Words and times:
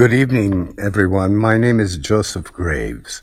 Good 0.00 0.14
evening, 0.14 0.74
everyone. 0.78 1.36
My 1.36 1.58
name 1.58 1.78
is 1.78 1.98
Joseph 1.98 2.50
Graves. 2.54 3.20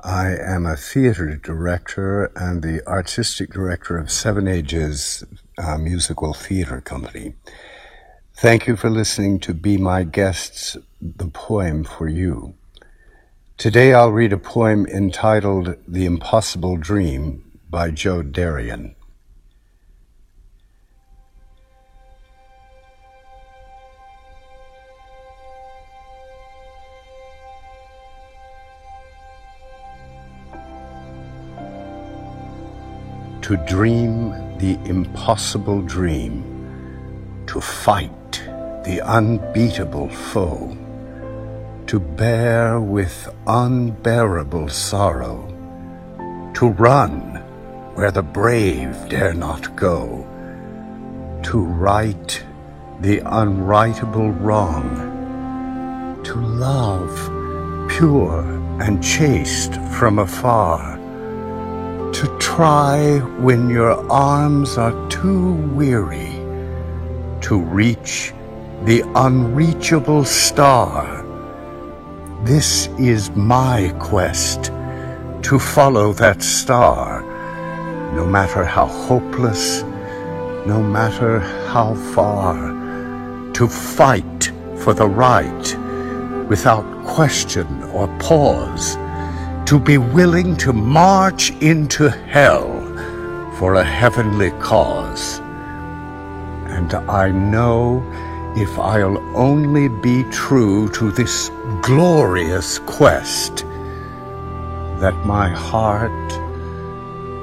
I 0.00 0.34
am 0.34 0.66
a 0.66 0.74
theater 0.74 1.36
director 1.36 2.32
and 2.34 2.60
the 2.60 2.84
artistic 2.88 3.52
director 3.52 3.96
of 3.98 4.10
Seven 4.10 4.48
Ages 4.48 5.22
uh, 5.58 5.78
Musical 5.78 6.34
Theater 6.34 6.80
Company. 6.80 7.34
Thank 8.34 8.66
you 8.66 8.74
for 8.74 8.90
listening 8.90 9.38
to 9.46 9.54
Be 9.54 9.76
My 9.76 10.02
Guests, 10.02 10.76
the 11.00 11.28
poem 11.28 11.84
for 11.84 12.08
you. 12.08 12.54
Today 13.56 13.94
I'll 13.94 14.10
read 14.10 14.32
a 14.32 14.38
poem 14.38 14.86
entitled 14.86 15.76
The 15.86 16.04
Impossible 16.04 16.78
Dream 16.78 17.60
by 17.70 17.92
Joe 17.92 18.24
Darion. 18.24 18.96
To 33.52 33.66
dream 33.66 34.30
the 34.56 34.78
impossible 34.86 35.82
dream, 35.82 36.42
to 37.46 37.60
fight 37.60 38.32
the 38.82 38.98
unbeatable 39.04 40.08
foe, 40.08 40.74
to 41.86 42.00
bear 42.00 42.80
with 42.80 43.28
unbearable 43.46 44.70
sorrow, 44.70 45.36
to 46.54 46.68
run 46.78 47.10
where 47.94 48.10
the 48.10 48.22
brave 48.22 48.96
dare 49.10 49.34
not 49.34 49.76
go, 49.76 50.26
to 51.42 51.58
right 51.58 52.42
the 53.00 53.20
unrightable 53.20 54.32
wrong, 54.40 54.88
to 56.24 56.36
love 56.36 57.14
pure 57.90 58.40
and 58.80 59.04
chaste 59.04 59.74
from 59.98 60.20
afar, 60.20 61.01
to 62.22 62.38
try 62.38 63.18
when 63.40 63.68
your 63.68 63.94
arms 64.08 64.78
are 64.78 64.94
too 65.10 65.54
weary 65.74 66.30
to 67.40 67.58
reach 67.58 68.32
the 68.84 69.02
unreachable 69.16 70.24
star. 70.24 71.24
This 72.44 72.86
is 72.96 73.30
my 73.30 73.92
quest 73.98 74.66
to 75.42 75.58
follow 75.58 76.12
that 76.12 76.42
star, 76.42 77.22
no 78.14 78.24
matter 78.24 78.64
how 78.64 78.86
hopeless, 78.86 79.82
no 80.64 80.80
matter 80.80 81.40
how 81.72 81.96
far, 82.14 82.54
to 83.52 83.66
fight 83.66 84.52
for 84.76 84.94
the 84.94 85.08
right 85.08 85.76
without 86.48 86.86
question 87.04 87.66
or 87.90 88.06
pause 88.20 88.96
to 89.66 89.78
be 89.78 89.96
willing 89.98 90.56
to 90.56 90.72
march 90.72 91.50
into 91.62 92.10
hell 92.10 92.80
for 93.58 93.74
a 93.74 93.84
heavenly 93.84 94.50
cause. 94.52 95.38
And 96.68 96.92
I 96.94 97.30
know 97.30 98.02
if 98.56 98.78
I'll 98.78 99.18
only 99.36 99.88
be 99.88 100.24
true 100.30 100.88
to 100.90 101.10
this 101.12 101.50
glorious 101.80 102.78
quest, 102.80 103.64
that 105.00 105.14
my 105.24 105.48
heart 105.48 106.10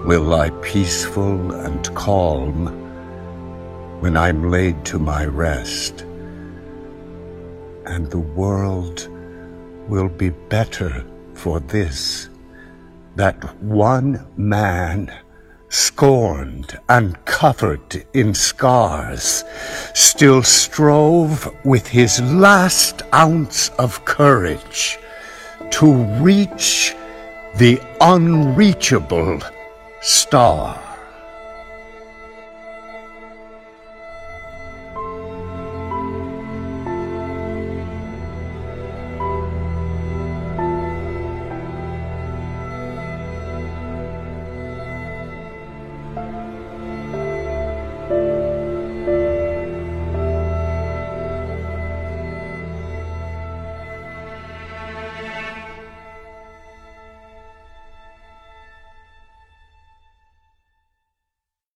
will 0.06 0.24
lie 0.24 0.52
peaceful 0.62 1.52
and 1.52 1.96
calm 1.96 2.68
when 4.02 4.16
I'm 4.16 4.52
laid 4.52 4.86
to 4.86 5.00
my 5.00 5.26
rest, 5.26 6.02
and 7.86 8.10
the 8.12 8.20
world 8.20 9.08
will 9.88 10.10
be 10.10 10.30
better 10.30 11.04
for 11.40 11.62
this, 11.62 12.28
that 13.16 13.42
one 13.64 14.28
man, 14.36 15.10
scorned 15.70 16.78
and 16.90 17.24
covered 17.24 18.06
in 18.14 18.34
scars, 18.34 19.46
still 19.94 20.44
strove 20.44 21.50
with 21.64 21.88
his 21.88 22.22
last 22.22 23.04
ounce 23.14 23.70
of 23.80 24.04
courage 24.04 25.00
to 25.72 26.04
reach 26.22 26.94
the 27.56 27.80
unreachable 28.02 29.40
star. 30.02 30.89
Música 46.20 46.69